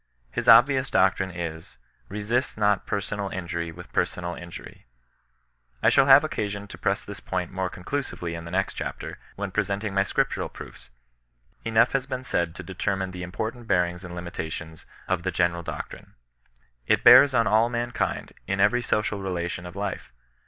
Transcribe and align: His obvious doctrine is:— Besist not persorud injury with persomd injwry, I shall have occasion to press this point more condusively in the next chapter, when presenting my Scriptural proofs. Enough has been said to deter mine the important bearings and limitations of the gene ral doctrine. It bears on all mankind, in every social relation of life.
His 0.31 0.49
obvious 0.49 0.89
doctrine 0.89 1.29
is:— 1.29 1.77
Besist 2.09 2.57
not 2.57 2.87
persorud 2.87 3.35
injury 3.35 3.71
with 3.71 3.93
persomd 3.93 4.41
injwry, 4.41 4.85
I 5.83 5.89
shall 5.91 6.07
have 6.07 6.23
occasion 6.23 6.67
to 6.69 6.77
press 6.79 7.05
this 7.05 7.19
point 7.19 7.51
more 7.51 7.69
condusively 7.69 8.33
in 8.33 8.43
the 8.43 8.49
next 8.49 8.73
chapter, 8.73 9.19
when 9.35 9.51
presenting 9.51 9.93
my 9.93 10.01
Scriptural 10.01 10.49
proofs. 10.49 10.89
Enough 11.63 11.91
has 11.91 12.07
been 12.07 12.23
said 12.23 12.55
to 12.55 12.63
deter 12.63 12.95
mine 12.95 13.11
the 13.11 13.21
important 13.21 13.67
bearings 13.67 14.03
and 14.03 14.15
limitations 14.15 14.87
of 15.07 15.21
the 15.21 15.29
gene 15.29 15.51
ral 15.51 15.61
doctrine. 15.61 16.15
It 16.87 17.03
bears 17.03 17.35
on 17.35 17.45
all 17.45 17.69
mankind, 17.69 18.33
in 18.47 18.59
every 18.59 18.81
social 18.81 19.21
relation 19.21 19.67
of 19.67 19.75
life. 19.75 20.11